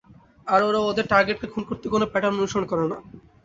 [0.47, 2.97] আর ওরা ওদের টার্গেটকে খুন করতে কোনো প্যাটার্ন অনুসরণ করে না।